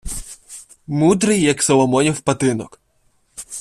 [0.87, 2.79] Мудрий, як Соломонів патинок.